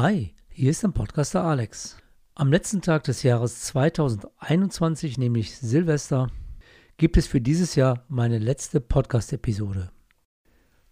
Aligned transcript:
Hi, 0.00 0.32
hier 0.50 0.70
ist 0.70 0.84
der 0.84 0.90
Podcaster 0.90 1.42
Alex. 1.42 1.96
Am 2.36 2.52
letzten 2.52 2.82
Tag 2.82 3.02
des 3.02 3.24
Jahres 3.24 3.62
2021, 3.62 5.18
nämlich 5.18 5.58
Silvester, 5.58 6.28
gibt 6.98 7.16
es 7.16 7.26
für 7.26 7.40
dieses 7.40 7.74
Jahr 7.74 8.04
meine 8.08 8.38
letzte 8.38 8.80
Podcast-Episode. 8.80 9.90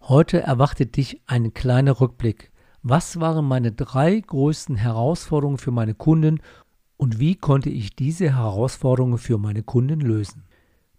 Heute 0.00 0.42
erwartet 0.42 0.96
dich 0.96 1.22
ein 1.26 1.54
kleiner 1.54 2.00
Rückblick. 2.00 2.50
Was 2.82 3.20
waren 3.20 3.44
meine 3.44 3.70
drei 3.70 4.18
größten 4.18 4.74
Herausforderungen 4.74 5.58
für 5.58 5.70
meine 5.70 5.94
Kunden 5.94 6.40
und 6.96 7.20
wie 7.20 7.36
konnte 7.36 7.70
ich 7.70 7.94
diese 7.94 8.34
Herausforderungen 8.34 9.18
für 9.18 9.38
meine 9.38 9.62
Kunden 9.62 10.00
lösen? 10.00 10.42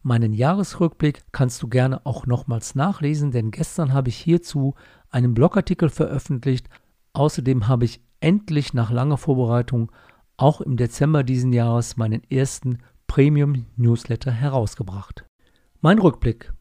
Meinen 0.02 0.32
Jahresrückblick 0.32 1.24
kannst 1.34 1.62
du 1.62 1.68
gerne 1.68 2.05
auch 2.05 2.26
nochmals 2.26 2.74
nachlesen, 2.74 3.32
denn 3.32 3.52
gestern 3.52 3.91
habe 3.91 4.08
ich 4.08 4.16
hierzu 4.16 4.76
einen 5.10 5.34
Blogartikel 5.34 5.90
veröffentlicht, 5.90 6.70
Außerdem 7.14 7.68
habe 7.68 7.86
ich 7.86 8.02
endlich 8.20 8.74
nach 8.74 8.92
langer 8.92 9.18
Vorbereitung 9.18 9.92
auch 10.38 10.62
im 10.62 10.78
Dezember 10.78 11.24
diesen 11.24 11.54
Jahres 11.54 11.98
meinen 11.98 12.24
ersten 12.30 12.80
Premium 13.08 13.66
Newsletter 13.76 14.32
herausgebracht. 14.32 15.26
Mein 15.82 16.00
Rückblick. 16.00 16.54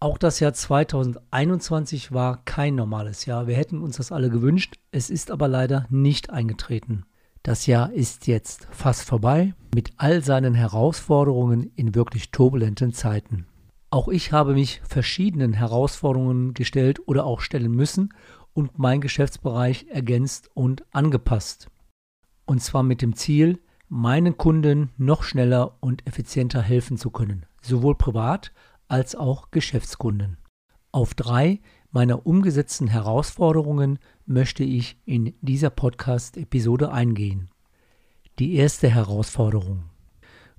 Auch 0.00 0.16
das 0.16 0.38
Jahr 0.38 0.52
2021 0.52 2.12
war 2.12 2.44
kein 2.44 2.76
normales 2.76 3.26
Jahr. 3.26 3.46
Wir 3.48 3.56
hätten 3.56 3.82
uns 3.82 3.96
das 3.96 4.12
alle 4.12 4.30
gewünscht. 4.30 4.76
Es 4.92 5.10
ist 5.10 5.30
aber 5.30 5.48
leider 5.48 5.86
nicht 5.90 6.30
eingetreten. 6.30 7.04
Das 7.42 7.66
Jahr 7.66 7.92
ist 7.92 8.26
jetzt 8.26 8.68
fast 8.70 9.02
vorbei 9.02 9.54
mit 9.74 9.90
all 9.96 10.22
seinen 10.22 10.54
Herausforderungen 10.54 11.72
in 11.74 11.94
wirklich 11.94 12.30
turbulenten 12.30 12.92
Zeiten. 12.92 13.46
Auch 13.90 14.08
ich 14.08 14.32
habe 14.32 14.52
mich 14.52 14.82
verschiedenen 14.86 15.54
Herausforderungen 15.54 16.54
gestellt 16.54 17.00
oder 17.06 17.24
auch 17.24 17.40
stellen 17.40 17.72
müssen 17.72 18.12
und 18.54 18.78
mein 18.78 19.00
Geschäftsbereich 19.00 19.86
ergänzt 19.88 20.50
und 20.54 20.84
angepasst. 20.92 21.68
Und 22.44 22.62
zwar 22.62 22.82
mit 22.82 23.02
dem 23.02 23.14
Ziel, 23.14 23.60
meinen 23.88 24.36
Kunden 24.36 24.90
noch 24.96 25.22
schneller 25.22 25.76
und 25.80 26.06
effizienter 26.06 26.62
helfen 26.62 26.96
zu 26.96 27.10
können, 27.10 27.46
sowohl 27.62 27.96
privat 27.96 28.52
als 28.88 29.14
auch 29.14 29.50
Geschäftskunden. 29.50 30.38
Auf 30.92 31.14
drei 31.14 31.60
meiner 31.90 32.26
umgesetzten 32.26 32.88
Herausforderungen 32.88 33.98
möchte 34.26 34.64
ich 34.64 35.00
in 35.04 35.34
dieser 35.40 35.70
Podcast-Episode 35.70 36.92
eingehen. 36.92 37.50
Die 38.38 38.54
erste 38.54 38.88
Herausforderung. 38.88 39.84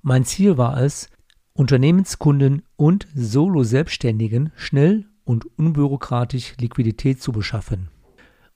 Mein 0.02 0.24
Ziel 0.24 0.56
war 0.56 0.80
es, 0.80 1.08
Unternehmenskunden 1.52 2.62
und 2.76 3.06
Solo-Selbstständigen 3.14 4.52
schnell 4.56 5.09
und 5.24 5.46
unbürokratisch 5.58 6.54
Liquidität 6.60 7.22
zu 7.22 7.32
beschaffen. 7.32 7.88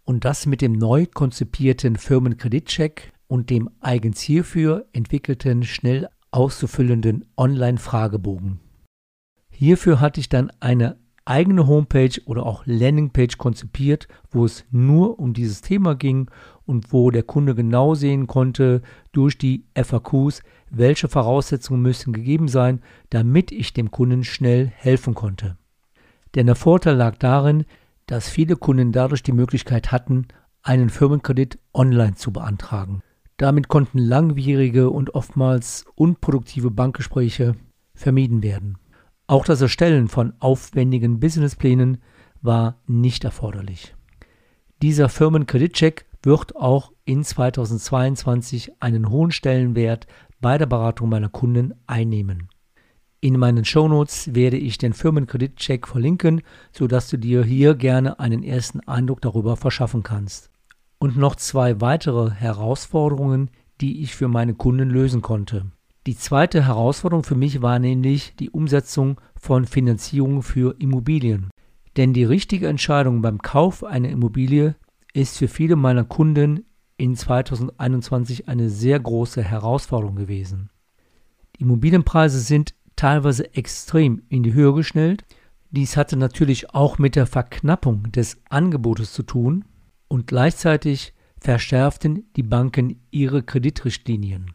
Und 0.05 0.25
das 0.25 0.47
mit 0.47 0.61
dem 0.61 0.73
neu 0.73 1.07
konzipierten 1.07 1.97
Firmenkreditcheck 1.97 3.13
und 3.27 3.51
dem 3.51 3.71
eigens 3.81 4.21
hierfür 4.21 4.87
entwickelten, 4.93 5.63
schnell 5.63 6.09
auszufüllenden 6.31 7.25
Online-Fragebogen. 7.37 8.61
Hierfür 9.51 10.01
hatte 10.01 10.21
ich 10.21 10.29
dann 10.29 10.51
eine 10.61 10.97
eigene 11.25 11.67
Homepage 11.67 12.21
oder 12.27 12.45
auch 12.45 12.65
Landingpage 12.67 13.39
konzipiert, 13.39 14.09
wo 14.31 14.45
es 14.45 14.65
nur 14.71 15.19
um 15.19 15.33
dieses 15.33 15.63
Thema 15.63 15.95
ging 15.95 16.31
und 16.67 16.93
wo 16.93 17.11
der 17.11 17.23
Kunde 17.23 17.55
genau 17.55 17.95
sehen 17.95 18.27
konnte 18.27 18.83
durch 19.13 19.39
die 19.39 19.65
FAQs, 19.75 20.43
welche 20.71 21.09
Voraussetzungen 21.09 21.81
müssen 21.81 22.13
gegeben 22.13 22.49
sein, 22.49 22.83
damit 23.11 23.53
ich 23.53 23.73
dem 23.73 23.91
Kunden 23.91 24.25
schnell 24.25 24.67
helfen 24.67 25.15
konnte. 25.15 25.57
Denn 26.35 26.47
der 26.47 26.57
Vorteil 26.57 26.97
lag 26.97 27.17
darin, 27.19 27.65
dass 28.07 28.29
viele 28.29 28.57
Kunden 28.57 28.93
dadurch 28.93 29.23
die 29.23 29.33
Möglichkeit 29.33 29.93
hatten, 29.93 30.27
einen 30.63 30.91
Firmenkredit 30.91 31.59
online 31.73 32.15
zu 32.15 32.33
beantragen. 32.33 33.03
Damit 33.37 33.69
konnten 33.69 33.99
langwierige 33.99 34.91
und 34.91 35.15
oftmals 35.15 35.85
unproduktive 35.95 36.71
Bankgespräche 36.71 37.55
vermieden 37.95 38.43
werden. 38.43 38.79
Auch 39.27 39.45
das 39.45 39.61
Erstellen 39.61 40.09
von 40.09 40.35
aufwendigen 40.39 41.19
Businessplänen 41.19 41.99
war 42.43 42.81
nicht 42.87 43.25
erforderlich. 43.25 43.95
Dieser 44.83 45.09
Firmenkreditcheck 45.09 46.07
wird 46.23 46.57
auch 46.57 46.93
in 47.05 47.25
2022 47.25 48.73
einen 48.81 49.09
hohen 49.09 49.31
Stellenwert 49.31 50.07
bei 50.41 50.59
der 50.59 50.67
Beratung 50.67 51.09
meiner 51.09 51.29
Kunden 51.29 51.75
einnehmen. 51.87 52.49
In 53.25 53.39
meinen 53.39 53.65
Shownotes 53.65 54.35
werde 54.35 54.59
ich 54.59 54.77
den 54.77 54.93
Firmenkreditcheck 54.93 55.89
verlinken, 55.89 56.43
sodass 56.73 57.09
du 57.09 57.17
dir 57.17 57.43
hier 57.43 57.75
gerne 57.75 58.21
einen 58.21 58.43
ersten 58.43 58.81
Eindruck 58.81 59.23
darüber 59.23 59.57
verschaffen 59.57 60.03
kannst. 60.03 60.51
Und 60.99 61.17
noch 61.17 61.35
zwei 61.35 61.81
weitere 61.81 62.33
Herausforderungen, 62.33 63.49
die 63.81 64.03
ich 64.03 64.15
für 64.15 64.29
meine 64.29 64.53
Kunden 64.53 64.91
lösen 64.91 65.23
konnte. 65.23 65.65
Die 66.07 66.19
zweite 66.19 66.67
Herausforderung 66.67 67.25
für 67.25 67.35
mich 67.35 67.63
war 67.63 67.79
nämlich 67.79 68.37
die 68.37 68.51
Umsetzung 68.51 69.19
von 69.41 69.65
Finanzierung 69.65 70.43
für 70.43 70.77
Immobilien. 70.79 71.49
Denn 71.97 72.13
die 72.13 72.25
richtige 72.25 72.69
Entscheidung 72.69 73.23
beim 73.23 73.39
Kauf 73.41 73.85
einer 73.85 74.11
Immobilie 74.11 74.77
ist 75.15 75.39
für 75.39 75.49
viele 75.49 75.77
meiner 75.77 76.05
Kunden 76.05 76.67
in 76.99 77.17
2021 77.17 78.49
eine 78.49 78.69
sehr 78.69 79.01
große 79.01 79.43
Herausforderung 79.43 80.15
gewesen. 80.15 80.69
Die 81.57 81.63
Immobilienpreise 81.63 82.41
sind 82.41 82.75
teilweise 82.97 83.55
extrem 83.55 84.23
in 84.29 84.43
die 84.43 84.55
Höhe 84.55 84.73
geschnellt. 84.75 85.25
Dies 85.71 85.97
hatte 85.97 86.17
natürlich 86.17 86.75
auch 86.75 86.99
mit 86.99 87.17
der 87.17 87.27
Verknappung 87.27 88.11
des 88.13 88.41
Angebotes 88.49 89.13
zu 89.13 89.23
tun 89.23 89.65
und 90.09 90.27
gleichzeitig 90.27 91.15
verschärften 91.41 92.25
die 92.37 92.43
Banken 92.43 93.01
ihre 93.11 93.43
Kreditrichtlinien. 93.43 94.53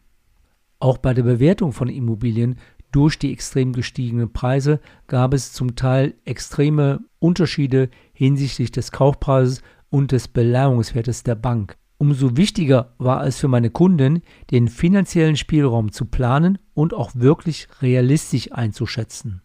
Auch 0.79 0.97
bei 0.97 1.13
der 1.13 1.23
Bewertung 1.23 1.73
von 1.73 1.89
Immobilien 1.89 2.57
durch 2.91 3.19
die 3.19 3.31
extrem 3.31 3.73
gestiegenen 3.73 4.33
Preise 4.33 4.79
gab 5.07 5.33
es 5.33 5.53
zum 5.53 5.75
Teil 5.75 6.15
extreme 6.25 7.01
Unterschiede 7.19 7.89
hinsichtlich 8.13 8.71
des 8.71 8.91
Kaufpreises 8.91 9.61
und 9.89 10.11
des 10.11 10.27
Beleihungswertes 10.27 11.23
der 11.23 11.35
Bank. 11.35 11.77
Umso 12.01 12.37
wichtiger 12.37 12.93
war 12.97 13.25
es 13.25 13.39
für 13.39 13.49
meine 13.49 13.71
Kunden, 13.71 14.21
den 14.51 14.69
finanziellen 14.69 15.35
Spielraum 15.35 15.91
zu 15.91 16.05
planen 16.05 16.57
und 16.73 16.93
auch 16.93 17.11
wirklich 17.13 17.67
realistisch 17.81 18.53
einzuschätzen. 18.53 19.41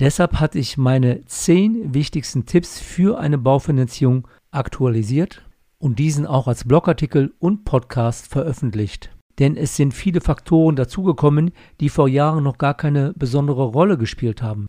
Deshalb 0.00 0.40
hatte 0.40 0.58
ich 0.58 0.78
meine 0.78 1.22
zehn 1.26 1.92
wichtigsten 1.92 2.46
Tipps 2.46 2.80
für 2.80 3.18
eine 3.18 3.36
Baufinanzierung 3.36 4.26
aktualisiert 4.50 5.42
und 5.78 5.98
diesen 5.98 6.26
auch 6.26 6.48
als 6.48 6.64
Blogartikel 6.64 7.34
und 7.38 7.66
Podcast 7.66 8.26
veröffentlicht. 8.26 9.14
Denn 9.38 9.54
es 9.54 9.76
sind 9.76 9.92
viele 9.92 10.22
Faktoren 10.22 10.76
dazugekommen, 10.76 11.50
die 11.78 11.90
vor 11.90 12.08
Jahren 12.08 12.42
noch 12.42 12.56
gar 12.56 12.74
keine 12.74 13.12
besondere 13.16 13.64
Rolle 13.64 13.98
gespielt 13.98 14.40
haben. 14.40 14.66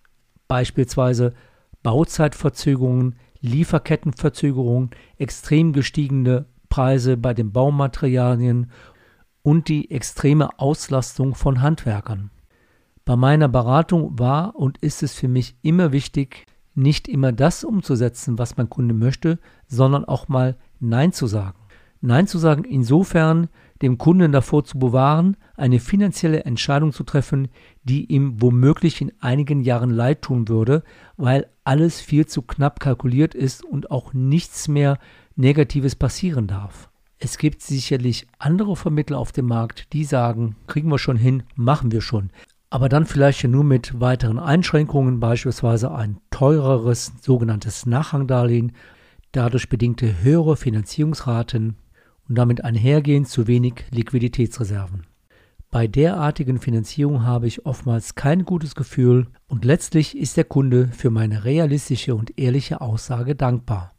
Beispielsweise 0.49 1.33
Bauzeitverzögerungen, 1.83 3.15
Lieferkettenverzögerungen, 3.39 4.89
extrem 5.17 5.71
gestiegene 5.71 6.47
Preise 6.73 7.17
bei 7.17 7.35
den 7.35 7.51
Baumaterialien 7.51 8.71
und 9.43 9.67
die 9.67 9.91
extreme 9.91 10.57
Auslastung 10.57 11.35
von 11.35 11.61
Handwerkern. 11.61 12.31
Bei 13.05 13.15
meiner 13.15 13.47
Beratung 13.47 14.17
war 14.17 14.55
und 14.55 14.79
ist 14.79 15.03
es 15.03 15.13
für 15.13 15.27
mich 15.27 15.55
immer 15.61 15.91
wichtig, 15.91 16.47
nicht 16.73 17.07
immer 17.07 17.31
das 17.31 17.63
umzusetzen, 17.63 18.39
was 18.39 18.57
mein 18.57 18.71
Kunde 18.71 18.95
möchte, 18.95 19.37
sondern 19.67 20.03
auch 20.05 20.29
mal 20.29 20.57
Nein 20.79 21.13
zu 21.13 21.27
sagen. 21.27 21.59
Nein 22.05 22.27
zu 22.27 22.37
sagen 22.37 22.65
insofern, 22.65 23.47
dem 23.81 23.97
Kunden 23.97 24.33
davor 24.33 24.65
zu 24.65 24.77
bewahren, 24.77 25.37
eine 25.55 25.79
finanzielle 25.79 26.43
Entscheidung 26.43 26.91
zu 26.91 27.05
treffen, 27.05 27.47
die 27.83 28.11
ihm 28.11 28.41
womöglich 28.41 28.99
in 28.99 29.13
einigen 29.21 29.61
Jahren 29.61 29.89
leid 29.89 30.21
tun 30.21 30.49
würde, 30.49 30.83
weil 31.15 31.47
alles 31.63 32.01
viel 32.01 32.25
zu 32.25 32.41
knapp 32.41 32.81
kalkuliert 32.81 33.33
ist 33.33 33.63
und 33.63 33.89
auch 33.89 34.11
nichts 34.11 34.67
mehr 34.67 34.99
Negatives 35.37 35.95
passieren 35.95 36.45
darf. 36.45 36.89
Es 37.19 37.37
gibt 37.37 37.61
sicherlich 37.61 38.27
andere 38.37 38.75
Vermittler 38.75 39.17
auf 39.17 39.31
dem 39.31 39.45
Markt, 39.45 39.93
die 39.93 40.03
sagen, 40.03 40.57
kriegen 40.67 40.89
wir 40.89 40.99
schon 40.99 41.15
hin, 41.15 41.43
machen 41.55 41.93
wir 41.93 42.01
schon. 42.01 42.31
Aber 42.69 42.89
dann 42.89 43.05
vielleicht 43.05 43.45
nur 43.45 43.63
mit 43.63 44.01
weiteren 44.01 44.39
Einschränkungen, 44.39 45.21
beispielsweise 45.21 45.93
ein 45.93 46.17
teureres 46.31 47.13
sogenanntes 47.21 47.85
Nachrangdarlehen, 47.85 48.73
dadurch 49.31 49.69
bedingte 49.69 50.21
höhere 50.21 50.57
Finanzierungsraten 50.57 51.77
und 52.27 52.35
damit 52.37 52.63
einhergehend 52.63 53.27
zu 53.27 53.47
wenig 53.47 53.85
Liquiditätsreserven. 53.91 55.05
Bei 55.69 55.87
derartigen 55.87 56.59
Finanzierung 56.59 57.25
habe 57.25 57.47
ich 57.47 57.65
oftmals 57.65 58.13
kein 58.13 58.45
gutes 58.45 58.75
Gefühl 58.75 59.27
und 59.47 59.65
letztlich 59.65 60.15
ist 60.15 60.37
der 60.37 60.43
Kunde 60.43 60.89
für 60.89 61.09
meine 61.09 61.45
realistische 61.45 62.13
und 62.13 62.37
ehrliche 62.37 62.79
Aussage 62.79 63.35
dankbar. 63.35 63.93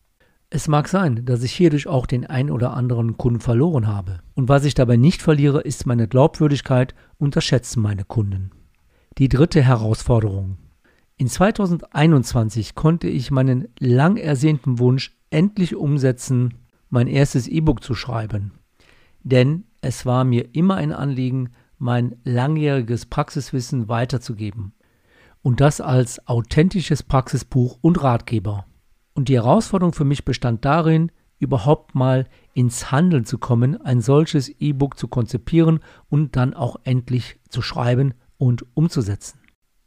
Es 0.51 0.69
mag 0.69 0.87
sein, 0.87 1.25
dass 1.25 1.43
ich 1.43 1.53
hierdurch 1.53 1.89
auch 1.89 2.07
den 2.07 2.27
ein 2.27 2.49
oder 2.49 2.75
anderen 2.75 3.17
Kunden 3.17 3.41
verloren 3.41 3.89
habe. 3.89 4.21
Und 4.35 4.49
was 4.49 4.65
ich 4.65 4.75
dabei 4.75 4.97
nicht 4.97 5.21
verliere, 5.21 5.63
ist 5.63 5.85
meine 5.85 6.07
Glaubwürdigkeit 6.07 6.95
und 7.19 7.35
das 7.35 7.45
Schätzen 7.45 7.83
meiner 7.83 8.05
Kunden. 8.05 8.53
Die 9.19 9.29
dritte 9.29 9.61
Herausforderung. 9.61 10.59
In 11.17 11.27
2021 11.27 12.77
konnte 12.77 13.09
ich 13.09 13.33
meinen 13.33 13.67
lang 13.81 14.17
ersehnten 14.17 14.79
Wunsch 14.79 15.17
endlich 15.31 15.75
umsetzen, 15.75 16.55
mein 16.95 17.09
erstes 17.09 17.49
E-Book 17.49 17.83
zu 17.83 17.95
schreiben. 17.95 18.53
Denn 19.25 19.65
es 19.81 20.07
war 20.07 20.23
mir 20.23 20.55
immer 20.55 20.77
ein 20.77 20.93
Anliegen, 20.93 21.51
mein 21.77 22.15
langjähriges 22.23 23.07
Praxiswissen 23.07 23.89
weiterzugeben. 23.89 24.75
Und 25.43 25.61
das 25.61 25.81
als 25.81 26.27
authentisches 26.29 27.03
Praxisbuch 27.03 27.79
und 27.81 28.03
Ratgeber. 28.03 28.67
Und 29.13 29.29
die 29.29 29.35
Herausforderung 29.35 29.93
für 29.93 30.05
mich 30.05 30.25
bestand 30.25 30.65
darin, 30.65 31.11
überhaupt 31.41 31.97
mal 31.97 32.29
ins 32.55 32.93
Handeln 32.93 33.25
zu 33.25 33.39
kommen, 33.39 33.81
ein 33.81 34.01
solches 34.01 34.49
E-Book 34.49 34.97
zu 34.97 35.09
konzipieren 35.09 35.81
und 36.09 36.37
dann 36.37 36.55
auch 36.55 36.77
endlich 36.85 37.41
zu 37.49 37.61
schreiben 37.61 38.15
und 38.39 38.65
umzusetzen. 38.75 39.41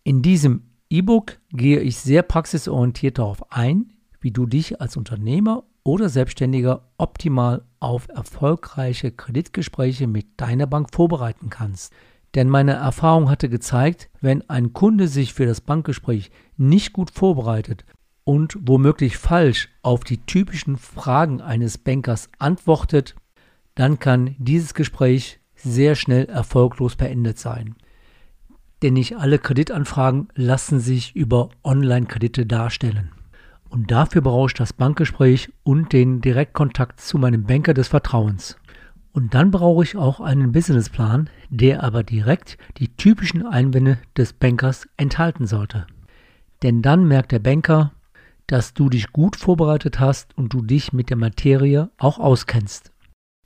In 0.03 0.21
diesem 0.21 0.63
E-Book 0.89 1.39
gehe 1.51 1.79
ich 1.79 1.97
sehr 1.97 2.21
praxisorientiert 2.21 3.17
darauf 3.17 3.49
ein, 3.49 3.93
wie 4.19 4.31
du 4.31 4.45
dich 4.45 4.81
als 4.81 4.97
Unternehmer 4.97 5.63
oder 5.87 6.09
Selbstständiger 6.09 6.81
optimal 6.97 7.63
auf 7.79 8.09
erfolgreiche 8.09 9.09
Kreditgespräche 9.09 10.05
mit 10.05 10.25
deiner 10.35 10.67
Bank 10.67 10.93
vorbereiten 10.93 11.49
kannst. 11.49 11.93
Denn 12.35 12.49
meine 12.49 12.73
Erfahrung 12.73 13.29
hatte 13.29 13.47
gezeigt, 13.47 14.09
wenn 14.19 14.47
ein 14.49 14.73
Kunde 14.73 15.07
sich 15.07 15.33
für 15.33 15.45
das 15.45 15.61
Bankgespräch 15.61 16.29
nicht 16.57 16.91
gut 16.91 17.09
vorbereitet 17.09 17.85
und 18.25 18.57
womöglich 18.59 19.17
falsch 19.17 19.69
auf 19.81 20.03
die 20.03 20.17
typischen 20.17 20.75
Fragen 20.75 21.39
eines 21.39 21.77
Bankers 21.77 22.29
antwortet, 22.37 23.15
dann 23.73 23.97
kann 23.97 24.35
dieses 24.39 24.73
Gespräch 24.73 25.39
sehr 25.55 25.95
schnell 25.95 26.25
erfolglos 26.25 26.97
beendet 26.97 27.39
sein. 27.39 27.75
Denn 28.81 28.95
nicht 28.95 29.15
alle 29.15 29.39
Kreditanfragen 29.39 30.27
lassen 30.35 30.81
sich 30.81 31.15
über 31.15 31.49
Online-Kredite 31.63 32.45
darstellen. 32.45 33.11
Und 33.69 33.91
dafür 33.91 34.21
brauche 34.21 34.47
ich 34.47 34.53
das 34.53 34.73
Bankgespräch 34.73 35.49
und 35.63 35.93
den 35.93 36.21
Direktkontakt 36.21 37.01
zu 37.01 37.17
meinem 37.17 37.43
Banker 37.43 37.73
des 37.73 37.89
Vertrauens. 37.89 38.57
Und 39.11 39.33
dann 39.33 39.51
brauche 39.51 39.83
ich 39.83 39.97
auch 39.97 40.19
einen 40.19 40.51
Businessplan, 40.51 41.29
der 41.49 41.83
aber 41.83 42.03
direkt 42.03 42.57
die 42.77 42.95
typischen 42.95 43.45
Einwände 43.45 43.97
des 44.15 44.33
Bankers 44.33 44.87
enthalten 44.95 45.47
sollte. 45.47 45.87
Denn 46.63 46.81
dann 46.81 47.07
merkt 47.07 47.31
der 47.31 47.39
Banker, 47.39 47.93
dass 48.47 48.73
du 48.73 48.89
dich 48.89 49.11
gut 49.11 49.35
vorbereitet 49.35 49.99
hast 49.99 50.37
und 50.37 50.53
du 50.53 50.61
dich 50.61 50.93
mit 50.93 51.09
der 51.09 51.17
Materie 51.17 51.89
auch 51.97 52.19
auskennst. 52.19 52.91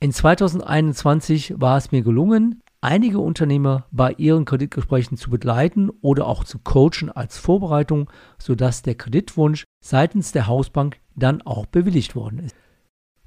In 0.00 0.12
2021 0.12 1.54
war 1.56 1.76
es 1.76 1.92
mir 1.92 2.02
gelungen, 2.02 2.61
einige 2.82 3.20
Unternehmer 3.20 3.86
bei 3.90 4.12
ihren 4.12 4.44
Kreditgesprächen 4.44 5.16
zu 5.16 5.30
begleiten 5.30 5.88
oder 6.02 6.26
auch 6.26 6.44
zu 6.44 6.58
coachen 6.58 7.10
als 7.10 7.38
Vorbereitung, 7.38 8.10
sodass 8.38 8.82
der 8.82 8.96
Kreditwunsch 8.96 9.64
seitens 9.82 10.32
der 10.32 10.46
Hausbank 10.46 10.98
dann 11.14 11.40
auch 11.42 11.66
bewilligt 11.66 12.14
worden 12.14 12.40
ist. 12.40 12.54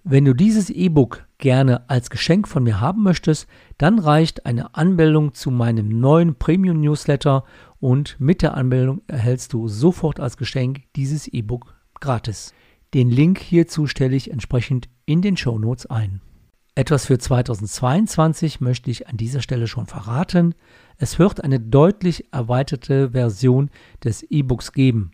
Wenn 0.04 0.26
du 0.26 0.36
dieses 0.36 0.70
E-Book 0.70 1.26
gerne 1.40 1.90
als 1.90 2.12
Geschenk 2.12 2.48
von 2.48 2.64
mir 2.64 2.80
haben 2.80 3.02
möchtest, 3.02 3.48
dann 3.80 3.98
reicht 3.98 4.46
eine 4.46 4.76
Anmeldung 4.76 5.34
zu 5.34 5.50
meinem 5.50 6.00
neuen 6.00 6.36
Premium 6.36 6.80
Newsletter 6.80 7.44
und 7.80 8.16
mit 8.20 8.44
der 8.44 8.56
Anmeldung 8.56 9.02
erhältst 9.08 9.54
du 9.54 9.68
sofort 9.68 10.20
als 10.20 10.38
Geschenk 10.38 10.84
dieses 10.96 11.28
E-Book 11.28 11.74
gratis. 12.00 12.54
Den 12.94 13.10
Link 13.10 13.40
hierzu 13.40 13.88
stelle 13.88 14.16
ich 14.16 14.30
entsprechend 14.30 14.90
in 15.08 15.24
den 15.24 15.38
Show 15.38 15.58
Notes 15.58 15.88
ein. 15.88 16.22
Etwas 16.76 17.06
für 17.06 17.18
2022 17.18 18.60
möchte 18.60 18.92
ich 18.92 19.08
an 19.08 19.18
dieser 19.18 19.42
Stelle 19.42 19.68
schon 19.68 19.86
verraten. 19.86 20.56
Es 20.98 21.18
wird 21.20 21.44
eine 21.44 21.60
deutlich 21.60 22.34
erweiterte 22.34 23.12
Version 23.12 23.70
des 24.04 24.24
E-Books 24.24 24.74
geben, 24.74 25.12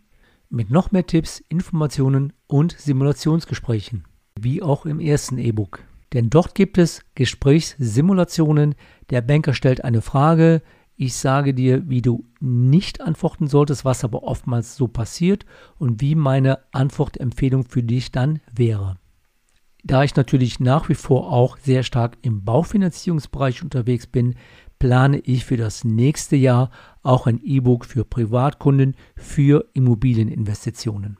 mit 0.50 0.70
noch 0.70 0.90
mehr 0.90 1.06
Tipps, 1.06 1.42
Informationen 1.48 2.32
und 2.48 2.76
Simulationsgesprächen 2.78 4.04
wie 4.38 4.62
auch 4.62 4.86
im 4.86 5.00
ersten 5.00 5.38
E-Book. 5.38 5.84
Denn 6.12 6.30
dort 6.30 6.54
gibt 6.54 6.78
es 6.78 7.02
Gesprächssimulationen. 7.14 8.74
Der 9.10 9.22
Banker 9.22 9.54
stellt 9.54 9.84
eine 9.84 10.02
Frage. 10.02 10.62
Ich 10.96 11.14
sage 11.14 11.54
dir, 11.54 11.88
wie 11.88 12.02
du 12.02 12.26
nicht 12.40 13.00
antworten 13.00 13.46
solltest, 13.46 13.84
was 13.84 14.04
aber 14.04 14.24
oftmals 14.24 14.76
so 14.76 14.88
passiert 14.88 15.46
und 15.78 16.00
wie 16.00 16.14
meine 16.14 16.58
Antwortempfehlung 16.72 17.64
für 17.64 17.82
dich 17.82 18.12
dann 18.12 18.40
wäre. 18.52 18.98
Da 19.84 20.04
ich 20.04 20.14
natürlich 20.14 20.60
nach 20.60 20.88
wie 20.88 20.94
vor 20.94 21.32
auch 21.32 21.58
sehr 21.58 21.82
stark 21.82 22.16
im 22.22 22.44
Baufinanzierungsbereich 22.44 23.62
unterwegs 23.62 24.06
bin, 24.06 24.36
plane 24.78 25.18
ich 25.18 25.44
für 25.44 25.56
das 25.56 25.84
nächste 25.84 26.36
Jahr 26.36 26.70
auch 27.02 27.26
ein 27.26 27.40
E-Book 27.42 27.84
für 27.84 28.04
Privatkunden 28.04 28.96
für 29.16 29.68
Immobilieninvestitionen. 29.74 31.18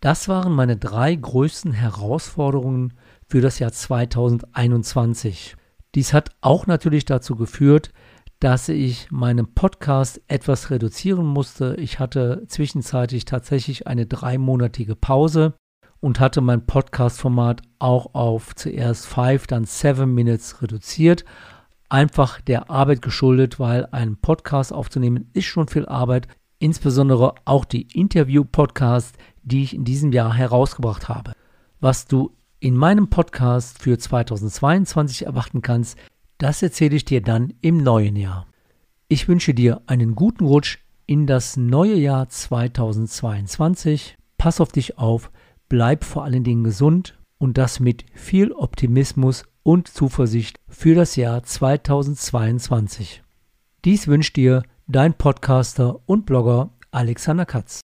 Das 0.00 0.28
waren 0.28 0.52
meine 0.52 0.76
drei 0.76 1.14
größten 1.14 1.72
Herausforderungen 1.72 2.94
für 3.26 3.40
das 3.40 3.58
Jahr 3.58 3.72
2021. 3.72 5.56
Dies 5.94 6.12
hat 6.12 6.30
auch 6.40 6.66
natürlich 6.66 7.04
dazu 7.04 7.36
geführt, 7.36 7.90
dass 8.38 8.68
ich 8.68 9.10
meinen 9.10 9.54
Podcast 9.54 10.20
etwas 10.28 10.70
reduzieren 10.70 11.26
musste. 11.26 11.76
Ich 11.78 11.98
hatte 11.98 12.44
zwischenzeitlich 12.46 13.24
tatsächlich 13.24 13.86
eine 13.86 14.06
dreimonatige 14.06 14.96
Pause 14.96 15.54
und 16.04 16.20
hatte 16.20 16.42
mein 16.42 16.66
Podcast-Format 16.66 17.62
auch 17.78 18.14
auf 18.14 18.54
zuerst 18.54 19.06
5, 19.06 19.46
dann 19.46 19.64
7 19.64 20.12
Minutes 20.12 20.60
reduziert. 20.60 21.24
Einfach 21.88 22.42
der 22.42 22.68
Arbeit 22.68 23.00
geschuldet, 23.00 23.58
weil 23.58 23.86
einen 23.86 24.18
Podcast 24.18 24.70
aufzunehmen 24.70 25.30
ist 25.32 25.46
schon 25.46 25.66
viel 25.66 25.86
Arbeit. 25.86 26.28
Insbesondere 26.58 27.36
auch 27.46 27.64
die 27.64 27.88
Interview-Podcasts, 27.98 29.14
die 29.44 29.62
ich 29.62 29.74
in 29.74 29.86
diesem 29.86 30.12
Jahr 30.12 30.34
herausgebracht 30.34 31.08
habe. 31.08 31.32
Was 31.80 32.06
du 32.06 32.36
in 32.60 32.76
meinem 32.76 33.08
Podcast 33.08 33.78
für 33.78 33.96
2022 33.96 35.24
erwarten 35.24 35.62
kannst, 35.62 35.96
das 36.36 36.62
erzähle 36.62 36.96
ich 36.96 37.06
dir 37.06 37.22
dann 37.22 37.54
im 37.62 37.78
neuen 37.78 38.16
Jahr. 38.16 38.46
Ich 39.08 39.26
wünsche 39.26 39.54
dir 39.54 39.80
einen 39.86 40.14
guten 40.14 40.44
Rutsch 40.44 40.80
in 41.06 41.26
das 41.26 41.56
neue 41.56 41.96
Jahr 41.96 42.28
2022. 42.28 44.18
Pass 44.36 44.60
auf 44.60 44.70
dich 44.70 44.98
auf, 44.98 45.30
bleib 45.74 46.04
vor 46.04 46.22
allen 46.22 46.44
Dingen 46.44 46.62
gesund 46.62 47.18
und 47.36 47.58
das 47.58 47.80
mit 47.80 48.04
viel 48.14 48.52
Optimismus 48.52 49.42
und 49.64 49.88
Zuversicht 49.88 50.60
für 50.68 50.94
das 50.94 51.16
Jahr 51.16 51.42
2022. 51.42 53.24
Dies 53.84 54.06
wünscht 54.06 54.36
dir 54.36 54.62
dein 54.86 55.14
Podcaster 55.14 55.98
und 56.06 56.26
Blogger 56.26 56.70
Alexander 56.92 57.44
Katz. 57.44 57.80